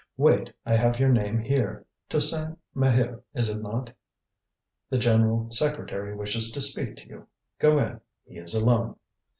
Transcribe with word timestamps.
"Wait: 0.17 0.51
I 0.65 0.75
have 0.75 0.99
your 0.99 1.09
name 1.09 1.37
here. 1.37 1.85
Toussaint 2.09 2.57
Maheu, 2.75 3.21
is 3.35 3.51
it 3.51 3.61
not? 3.61 3.93
The 4.89 4.97
general 4.97 5.51
secretary 5.51 6.15
wishes 6.15 6.49
to 6.53 6.61
speak 6.61 6.95
to 6.95 7.07
you. 7.07 7.27
Go 7.59 7.77
in, 7.77 8.01
he 8.25 8.39
is 8.39 8.55
alone." 8.55 8.95